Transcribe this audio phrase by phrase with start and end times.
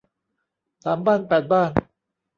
[0.83, 1.71] สามบ้านแปดบ้าน